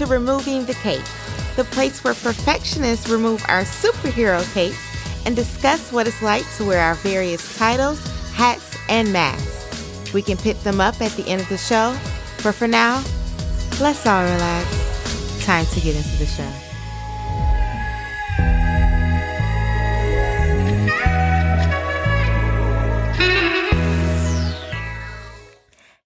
[0.00, 1.04] to Removing the Cape,
[1.56, 4.78] the place where perfectionists remove our superhero capes
[5.26, 8.02] and discuss what it's like to wear our various titles,
[8.32, 10.14] hats, and masks.
[10.14, 11.94] We can pick them up at the end of the show,
[12.42, 13.04] but for now,
[13.78, 15.44] let's all relax.
[15.44, 16.69] Time to get into the show.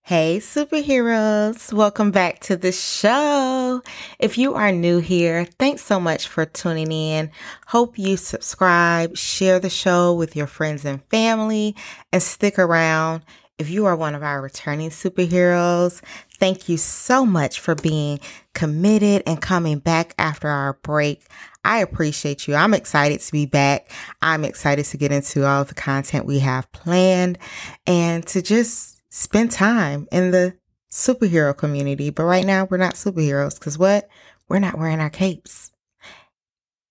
[0.07, 1.73] Hey, superheroes.
[1.73, 3.81] Welcome back to the show.
[4.19, 7.31] If you are new here, thanks so much for tuning in.
[7.69, 11.75] Hope you subscribe, share the show with your friends and family,
[12.13, 13.23] and stick around.
[13.57, 16.03] If you are one of our returning superheroes,
[16.39, 18.21] thank you so much for being
[18.53, 21.25] committed and coming back after our break.
[21.65, 22.57] I appreciate you.
[22.57, 23.91] I'm excited to be back.
[24.21, 27.39] I'm excited to get into all the content we have planned
[27.87, 30.53] and to just spend time in the
[30.91, 32.11] superhero community.
[32.11, 34.09] But right now, we're not superheroes because what?
[34.49, 35.71] We're not wearing our capes.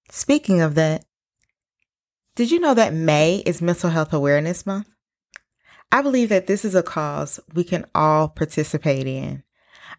[0.10, 1.04] Speaking of that,
[2.36, 4.88] did you know that May is Mental Health Awareness Month?
[5.92, 9.44] I believe that this is a cause we can all participate in.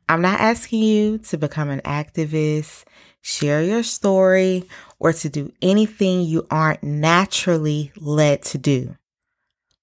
[0.08, 2.84] I'm not asking you to become an activist,
[3.20, 4.66] share your story,
[4.98, 8.96] or to do anything you aren't naturally led to do.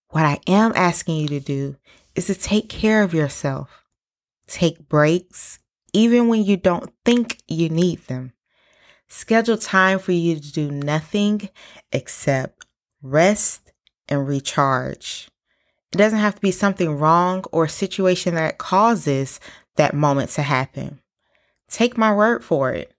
[0.09, 1.75] What I am asking you to do
[2.15, 3.85] is to take care of yourself.
[4.47, 5.59] Take breaks,
[5.93, 8.33] even when you don't think you need them.
[9.07, 11.49] Schedule time for you to do nothing
[11.91, 12.65] except
[13.01, 13.71] rest
[14.07, 15.29] and recharge.
[15.91, 19.39] It doesn't have to be something wrong or a situation that causes
[19.75, 21.01] that moment to happen.
[21.69, 22.93] Take my word for it.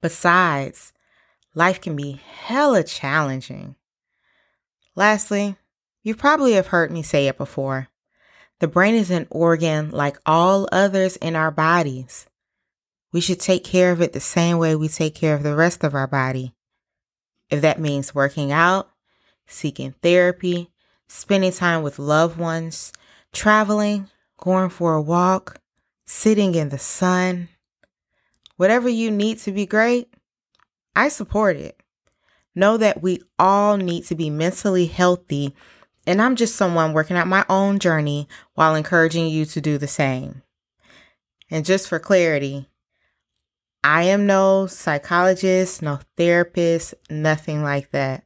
[0.00, 0.92] Besides,
[1.54, 3.76] life can be hella challenging.
[4.94, 5.56] Lastly,
[6.08, 7.88] you probably have heard me say it before.
[8.60, 12.26] The brain is an organ like all others in our bodies.
[13.12, 15.84] We should take care of it the same way we take care of the rest
[15.84, 16.54] of our body.
[17.50, 18.88] If that means working out,
[19.46, 20.70] seeking therapy,
[21.08, 22.90] spending time with loved ones,
[23.34, 24.08] traveling,
[24.38, 25.60] going for a walk,
[26.06, 27.50] sitting in the sun,
[28.56, 30.08] whatever you need to be great,
[30.96, 31.82] I support it.
[32.54, 35.54] Know that we all need to be mentally healthy
[36.08, 39.86] and I'm just someone working out my own journey while encouraging you to do the
[39.86, 40.40] same.
[41.50, 42.66] And just for clarity,
[43.84, 48.24] I am no psychologist, no therapist, nothing like that.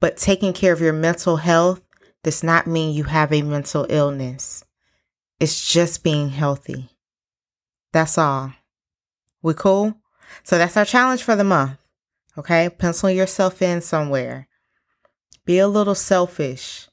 [0.00, 1.82] But taking care of your mental health
[2.24, 4.64] does not mean you have a mental illness.
[5.38, 6.88] It's just being healthy.
[7.92, 8.54] That's all.
[9.42, 10.00] We cool?
[10.44, 11.76] So that's our challenge for the month.
[12.38, 12.70] Okay?
[12.70, 14.47] Pencil yourself in somewhere.
[15.48, 16.90] Be a little selfish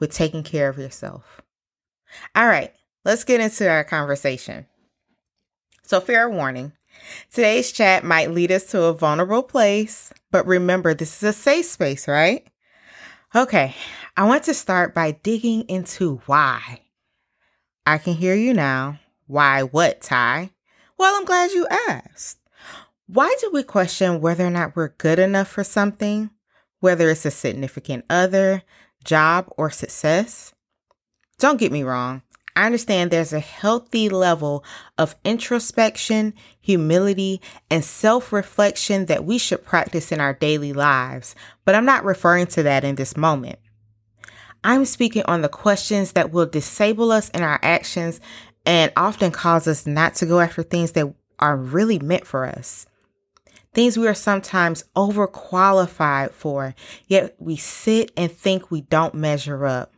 [0.00, 1.42] with taking care of yourself.
[2.34, 2.72] All right,
[3.04, 4.64] let's get into our conversation.
[5.82, 6.72] So, fair warning
[7.30, 11.66] today's chat might lead us to a vulnerable place, but remember, this is a safe
[11.66, 12.46] space, right?
[13.34, 13.74] Okay,
[14.16, 16.80] I want to start by digging into why.
[17.84, 19.00] I can hear you now.
[19.26, 20.52] Why what, Ty?
[20.96, 22.38] Well, I'm glad you asked.
[23.06, 26.30] Why do we question whether or not we're good enough for something?
[26.80, 28.62] Whether it's a significant other,
[29.04, 30.52] job, or success.
[31.38, 32.22] Don't get me wrong.
[32.56, 34.64] I understand there's a healthy level
[34.98, 37.40] of introspection, humility,
[37.70, 42.48] and self reflection that we should practice in our daily lives, but I'm not referring
[42.48, 43.60] to that in this moment.
[44.64, 48.20] I'm speaking on the questions that will disable us in our actions
[48.66, 52.86] and often cause us not to go after things that are really meant for us
[53.74, 56.74] things we are sometimes overqualified for,
[57.06, 59.92] yet we sit and think we don't measure up.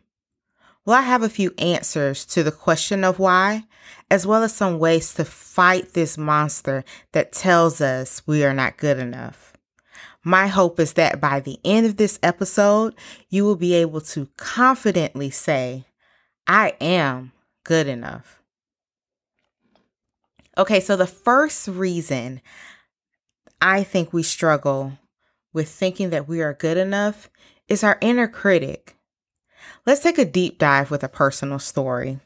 [0.85, 3.65] Well, I have a few answers to the question of why,
[4.11, 8.77] as well as some ways to fight this monster that tells us we are not
[8.77, 9.53] good enough.
[10.25, 12.95] My hope is that by the end of this episode,
[13.29, 15.87] you will be able to confidently say,
[16.47, 17.33] I am
[17.65, 18.43] good enough.
[20.59, 22.41] Okay, so the first reason
[23.61, 24.93] I think we struggle
[25.53, 27.29] with thinking that we are good enough
[27.69, 28.97] is our inner critic.
[29.87, 32.21] Let's take a deep dive with a personal story.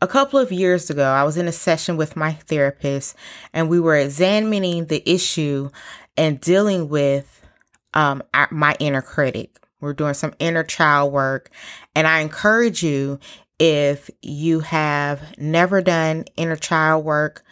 [0.00, 3.16] A couple of years ago, I was in a session with my therapist
[3.52, 5.70] and we were examining the issue
[6.16, 7.44] and dealing with
[7.92, 9.58] um, our, my inner critic.
[9.80, 11.50] We're doing some inner child work.
[11.94, 13.18] And I encourage you,
[13.58, 17.44] if you have never done inner child work,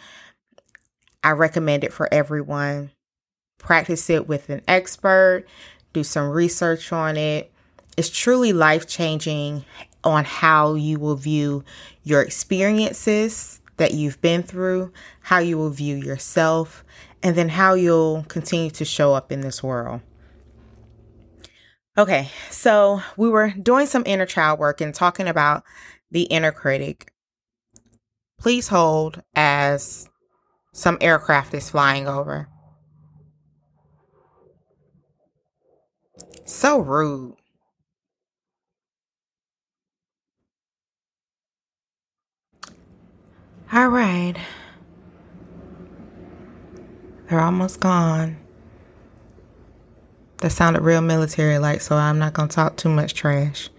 [1.23, 2.91] I recommend it for everyone.
[3.63, 5.45] Practice it with an expert,
[5.93, 7.51] do some research on it.
[7.97, 9.65] It's truly life changing
[10.03, 11.63] on how you will view
[12.03, 16.83] your experiences that you've been through, how you will view yourself,
[17.23, 20.01] and then how you'll continue to show up in this world.
[21.97, 25.63] Okay, so we were doing some inner child work and talking about
[26.11, 27.13] the inner critic.
[28.39, 30.09] Please hold as
[30.73, 32.49] some aircraft is flying over.
[36.45, 37.35] So rude.
[43.71, 44.35] All right.
[47.29, 48.37] They're almost gone.
[50.37, 53.69] That sounded real military like, so I'm not going to talk too much trash.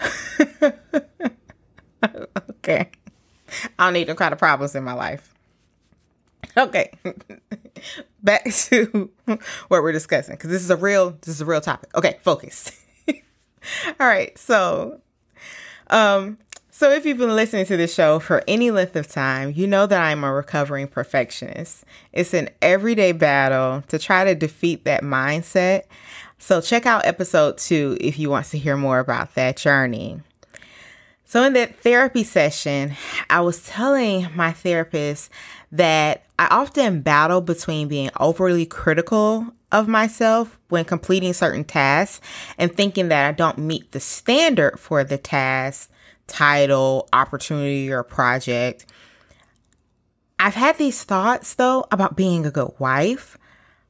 [2.02, 2.90] okay.
[3.78, 5.34] I don't need no kind of problems in my life.
[6.56, 6.92] Okay.
[8.28, 11.96] Back to what we're discussing because this is a real this is a real topic.
[11.96, 12.72] Okay, focus.
[13.08, 14.36] All right.
[14.36, 15.00] So
[15.88, 16.36] um
[16.78, 19.84] so, if you've been listening to this show for any length of time, you know
[19.86, 21.84] that I'm a recovering perfectionist.
[22.12, 25.86] It's an everyday battle to try to defeat that mindset.
[26.38, 30.20] So, check out episode two if you want to hear more about that journey.
[31.28, 32.94] So, in that therapy session,
[33.28, 35.30] I was telling my therapist
[35.70, 42.26] that I often battle between being overly critical of myself when completing certain tasks
[42.56, 45.90] and thinking that I don't meet the standard for the task
[46.28, 48.86] title, opportunity, or project.
[50.38, 53.36] I've had these thoughts though about being a good wife,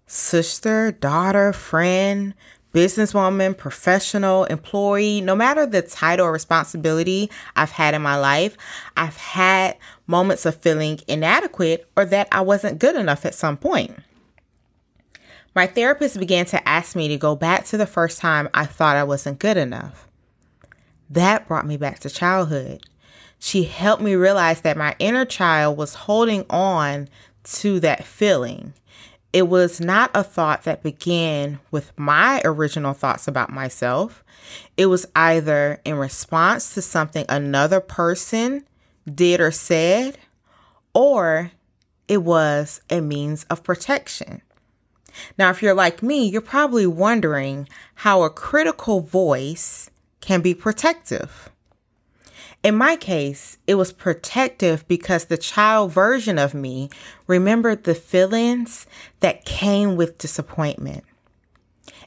[0.09, 2.35] sister, daughter, friend,
[2.75, 8.57] businesswoman, professional, employee, no matter the title or responsibility I've had in my life,
[8.97, 9.77] I've had
[10.07, 13.99] moments of feeling inadequate or that I wasn't good enough at some point.
[15.55, 18.97] My therapist began to ask me to go back to the first time I thought
[18.97, 20.07] I wasn't good enough.
[21.11, 22.85] That brought me back to childhood.
[23.39, 27.09] She helped me realize that my inner child was holding on
[27.45, 28.75] to that feeling.
[29.33, 34.25] It was not a thought that began with my original thoughts about myself.
[34.77, 38.65] It was either in response to something another person
[39.13, 40.19] did or said,
[40.95, 41.53] or
[42.09, 44.41] it was a means of protection.
[45.37, 49.91] Now, if you're like me, you're probably wondering how a critical voice
[50.21, 51.51] can be protective.
[52.63, 56.91] In my case, it was protective because the child version of me
[57.27, 58.87] remembered the feelings
[59.21, 61.05] that came with disappointment.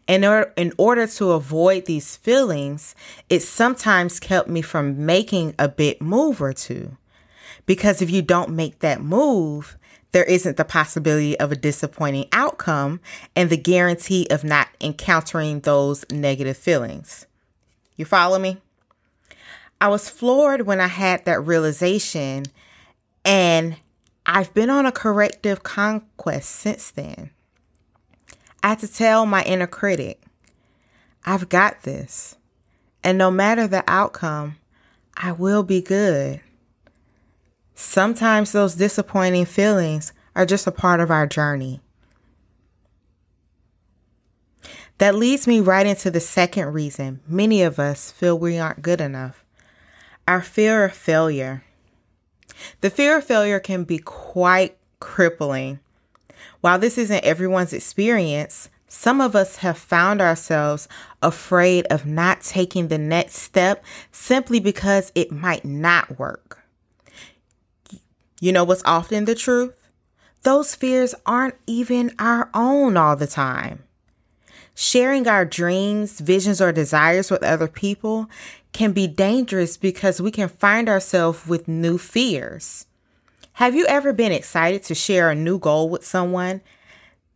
[0.07, 2.95] In order, in order to avoid these feelings,
[3.29, 6.97] it sometimes kept me from making a big move or two.
[7.65, 9.77] Because if you don't make that move,
[10.11, 12.99] there isn't the possibility of a disappointing outcome
[13.37, 17.25] and the guarantee of not encountering those negative feelings.
[17.95, 18.57] You follow me?
[19.81, 22.43] I was floored when I had that realization,
[23.25, 23.77] and
[24.27, 27.31] I've been on a corrective conquest since then.
[28.61, 30.21] I had to tell my inner critic,
[31.25, 32.37] I've got this.
[33.03, 34.57] And no matter the outcome,
[35.17, 36.41] I will be good.
[37.73, 41.81] Sometimes those disappointing feelings are just a part of our journey.
[44.99, 49.01] That leads me right into the second reason many of us feel we aren't good
[49.01, 49.40] enough
[50.27, 51.63] our fear of failure.
[52.81, 55.79] The fear of failure can be quite crippling.
[56.61, 60.87] While this isn't everyone's experience, some of us have found ourselves
[61.21, 66.59] afraid of not taking the next step simply because it might not work.
[68.41, 69.73] You know what's often the truth?
[70.43, 73.83] Those fears aren't even our own all the time.
[74.73, 78.29] Sharing our dreams, visions, or desires with other people
[78.73, 82.85] can be dangerous because we can find ourselves with new fears.
[83.53, 86.61] Have you ever been excited to share a new goal with someone?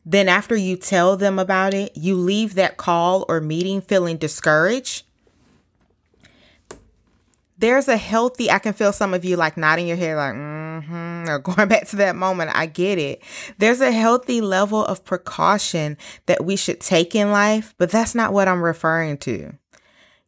[0.06, 5.04] Then, after you tell them about it, you leave that call or meeting feeling discouraged?
[7.58, 11.30] there's a healthy, I can feel some of you like nodding your head, like, mm-hmm,
[11.30, 12.51] or going back to that moment.
[12.54, 13.22] I get it.
[13.58, 18.34] There's a healthy level of precaution that we should take in life, but that's not
[18.34, 19.54] what I'm referring to.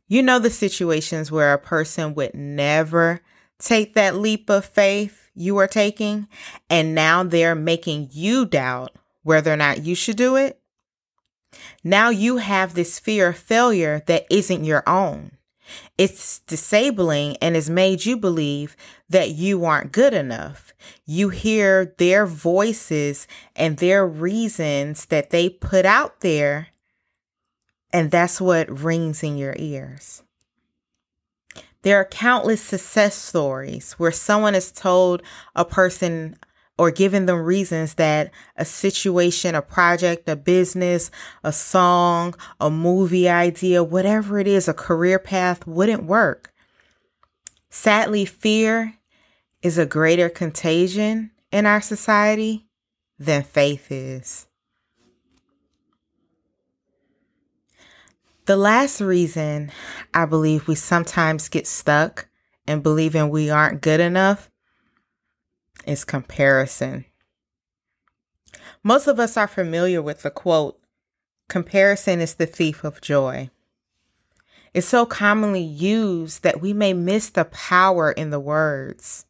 [0.07, 3.21] You know, the situations where a person would never
[3.59, 6.27] take that leap of faith you are taking,
[6.69, 10.59] and now they're making you doubt whether or not you should do it.
[11.83, 15.31] Now you have this fear of failure that isn't your own.
[15.97, 18.77] It's disabling and has made you believe
[19.09, 20.73] that you aren't good enough.
[21.05, 26.69] You hear their voices and their reasons that they put out there,
[27.97, 30.21] and that's what rings in your ears.
[31.81, 35.23] There are countless success stories where someone has told
[35.55, 36.37] a person
[36.77, 41.09] or given them reasons that a situation, a project, a business,
[41.43, 46.53] a song, a movie idea, whatever it is, a career path wouldn't work.
[47.71, 48.93] Sadly, fear
[49.63, 52.67] is a greater contagion in our society
[53.17, 54.46] than faith is.
[58.47, 59.73] The last reason
[60.13, 62.29] I believe we sometimes get stuck
[62.65, 64.49] in believing we aren't good enough
[65.85, 67.03] is comparison.
[68.83, 70.79] Most of us are familiar with the quote,
[71.49, 73.49] comparison is the thief of joy.
[74.73, 79.25] It's so commonly used that we may miss the power in the words.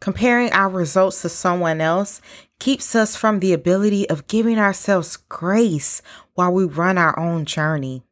[0.00, 2.20] Comparing our results to someone else
[2.58, 6.02] keeps us from the ability of giving ourselves grace
[6.34, 8.04] while we run our own journey.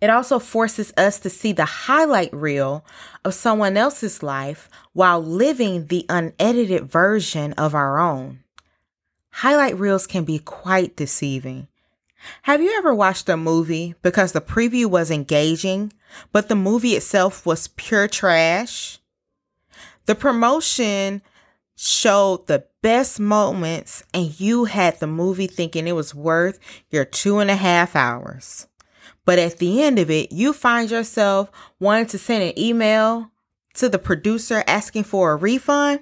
[0.00, 2.84] It also forces us to see the highlight reel
[3.24, 8.40] of someone else's life while living the unedited version of our own.
[9.30, 11.68] Highlight reels can be quite deceiving.
[12.42, 15.92] Have you ever watched a movie because the preview was engaging,
[16.32, 18.98] but the movie itself was pure trash?
[20.06, 21.22] The promotion
[21.76, 26.58] showed the best moments, and you had the movie thinking it was worth
[26.90, 28.66] your two and a half hours.
[29.24, 31.50] But at the end of it, you find yourself
[31.80, 33.30] wanting to send an email
[33.74, 36.00] to the producer asking for a refund.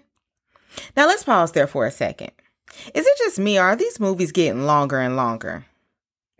[0.96, 2.32] Now let's pause there for a second.
[2.94, 5.66] Is it just me or are these movies getting longer and longer?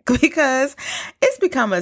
[0.19, 0.75] Because
[1.21, 1.81] it's become a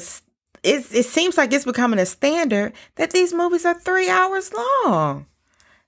[0.64, 5.26] it, it seems like it's becoming a standard that these movies are three hours long.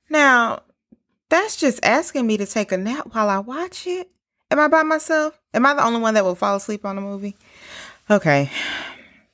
[0.09, 0.63] Now,
[1.29, 4.09] that's just asking me to take a nap while I watch it.
[4.49, 5.39] Am I by myself?
[5.53, 7.35] Am I the only one that will fall asleep on a movie?
[8.09, 8.49] Okay.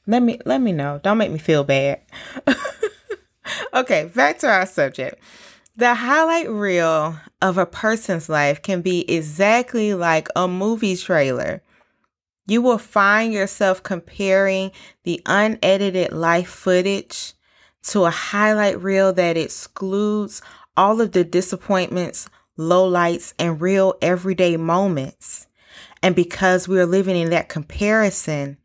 [0.09, 0.99] Let me let me know.
[1.03, 2.01] Don't make me feel bad.
[3.75, 5.21] okay, back to our subject.
[5.75, 11.61] The highlight reel of a person's life can be exactly like a movie trailer.
[12.47, 14.71] You will find yourself comparing
[15.03, 17.33] the unedited life footage
[17.83, 20.41] to a highlight reel that excludes
[20.75, 25.45] all of the disappointments, lowlights, and real everyday moments.
[26.01, 28.57] And because we're living in that comparison,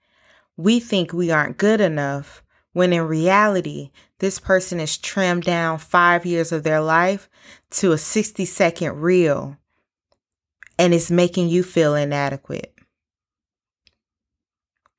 [0.56, 2.42] we think we aren't good enough
[2.72, 7.28] when in reality, this person is trimmed down five years of their life
[7.70, 9.56] to a 60 second reel
[10.78, 12.74] and it's making you feel inadequate.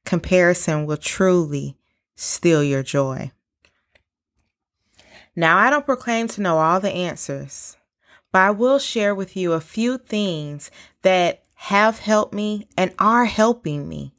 [0.06, 1.78] Comparison will truly
[2.16, 3.32] steal your joy.
[5.36, 7.76] Now, I don't proclaim to know all the answers,
[8.32, 10.72] but I will share with you a few things
[11.02, 14.14] that have helped me and are helping me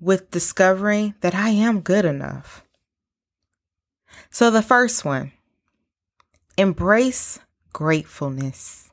[0.00, 2.64] with discovering that I am good enough.
[4.30, 5.32] So, the first one
[6.56, 7.38] embrace
[7.72, 8.90] gratefulness.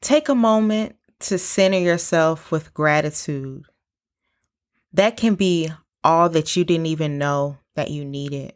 [0.00, 3.64] Take a moment to center yourself with gratitude.
[4.92, 5.70] That can be
[6.04, 8.52] all that you didn't even know that you needed.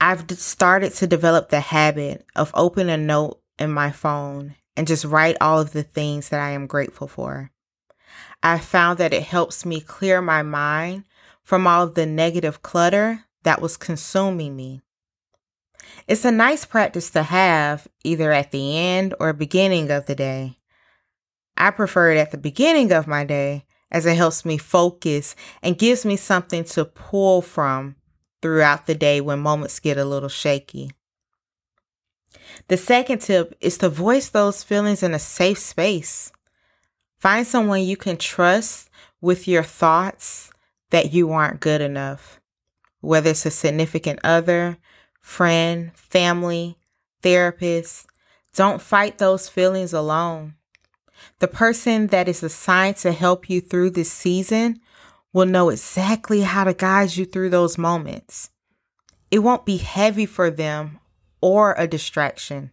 [0.00, 5.04] I've started to develop the habit of opening a note in my phone and just
[5.04, 7.50] write all of the things that I am grateful for.
[8.46, 11.02] I found that it helps me clear my mind
[11.42, 14.82] from all of the negative clutter that was consuming me.
[16.06, 20.58] It's a nice practice to have either at the end or beginning of the day.
[21.56, 25.76] I prefer it at the beginning of my day as it helps me focus and
[25.76, 27.96] gives me something to pull from
[28.42, 30.92] throughout the day when moments get a little shaky.
[32.68, 36.30] The second tip is to voice those feelings in a safe space.
[37.26, 38.88] Find someone you can trust
[39.20, 40.52] with your thoughts
[40.90, 42.40] that you aren't good enough,
[43.00, 44.78] whether it's a significant other,
[45.20, 46.78] friend, family,
[47.22, 48.06] therapist.
[48.54, 50.54] Don't fight those feelings alone.
[51.40, 54.78] The person that is assigned to help you through this season
[55.32, 58.50] will know exactly how to guide you through those moments.
[59.32, 61.00] It won't be heavy for them
[61.40, 62.70] or a distraction.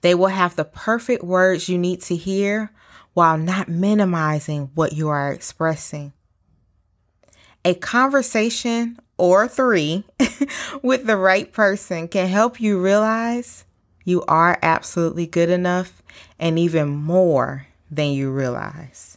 [0.00, 2.72] They will have the perfect words you need to hear
[3.14, 6.12] while not minimizing what you are expressing.
[7.64, 10.04] A conversation or three
[10.82, 13.64] with the right person can help you realize
[14.04, 16.02] you are absolutely good enough
[16.38, 19.16] and even more than you realize.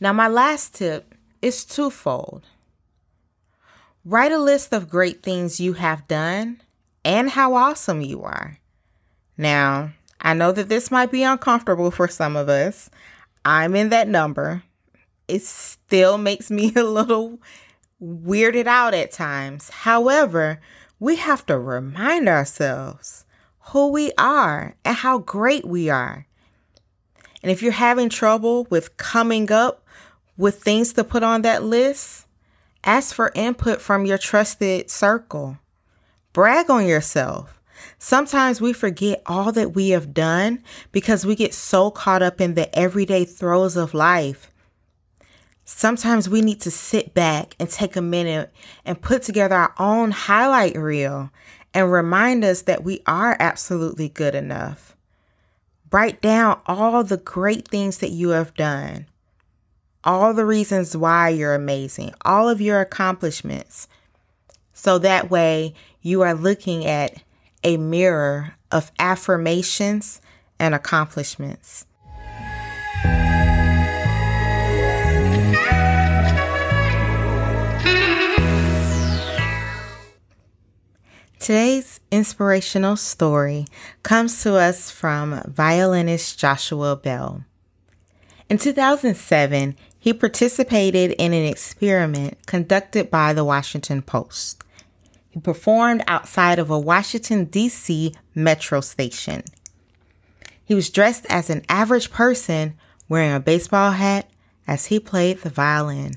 [0.00, 2.46] Now, my last tip is twofold.
[4.04, 6.62] Write a list of great things you have done
[7.04, 8.58] and how awesome you are.
[9.36, 12.90] Now, I know that this might be uncomfortable for some of us.
[13.44, 14.62] I'm in that number.
[15.28, 17.38] It still makes me a little
[18.02, 19.70] weirded out at times.
[19.70, 20.60] However,
[20.98, 23.24] we have to remind ourselves
[23.70, 26.26] who we are and how great we are.
[27.42, 29.84] And if you're having trouble with coming up
[30.36, 32.26] with things to put on that list,
[32.84, 35.58] ask for input from your trusted circle.
[36.32, 37.59] Brag on yourself.
[37.98, 42.54] Sometimes we forget all that we have done because we get so caught up in
[42.54, 44.50] the everyday throes of life.
[45.64, 48.52] Sometimes we need to sit back and take a minute
[48.84, 51.30] and put together our own highlight reel
[51.72, 54.96] and remind us that we are absolutely good enough.
[55.92, 59.06] Write down all the great things that you have done,
[60.04, 63.88] all the reasons why you're amazing, all of your accomplishments.
[64.72, 67.22] So that way you are looking at
[67.62, 70.20] a mirror of affirmations
[70.58, 71.86] and accomplishments.
[81.40, 83.64] Today's inspirational story
[84.02, 87.44] comes to us from violinist Joshua Bell.
[88.50, 94.62] In 2007, he participated in an experiment conducted by the Washington Post.
[95.30, 98.14] He performed outside of a Washington, D.C.
[98.34, 99.42] metro station.
[100.64, 102.74] He was dressed as an average person
[103.08, 104.28] wearing a baseball hat
[104.66, 106.14] as he played the violin.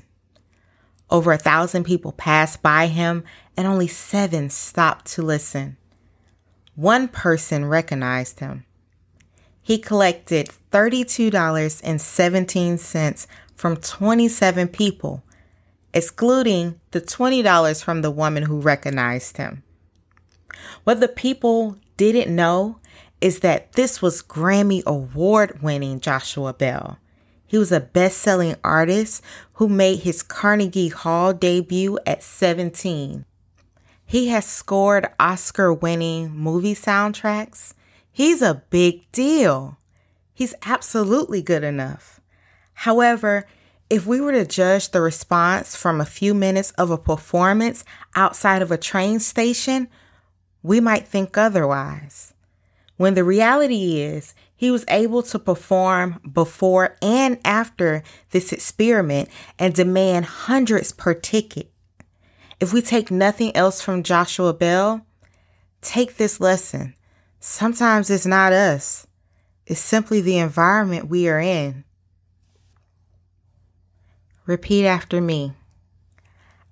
[1.10, 3.24] Over a thousand people passed by him
[3.56, 5.78] and only seven stopped to listen.
[6.74, 8.64] One person recognized him.
[9.62, 15.22] He collected $32.17 from 27 people,
[15.94, 19.62] excluding the $20 from the woman who recognized him.
[20.82, 22.78] What the people didn't know
[23.20, 26.98] is that this was Grammy award winning Joshua Bell.
[27.46, 29.22] He was a best selling artist
[29.54, 33.24] who made his Carnegie Hall debut at 17.
[34.04, 37.74] He has scored Oscar winning movie soundtracks.
[38.10, 39.78] He's a big deal.
[40.34, 42.20] He's absolutely good enough.
[42.74, 43.46] However,
[43.90, 48.62] if we were to judge the response from a few minutes of a performance outside
[48.62, 49.88] of a train station,
[50.62, 52.32] we might think otherwise.
[52.96, 59.74] When the reality is, he was able to perform before and after this experiment and
[59.74, 61.70] demand hundreds per ticket.
[62.60, 65.04] If we take nothing else from Joshua Bell,
[65.82, 66.94] take this lesson.
[67.40, 69.06] Sometimes it's not us,
[69.66, 71.84] it's simply the environment we are in.
[74.46, 75.52] Repeat after me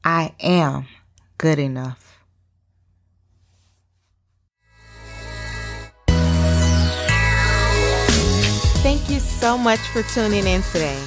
[0.05, 0.87] I am
[1.39, 2.19] good enough.
[8.83, 11.03] Thank you so much for tuning in today.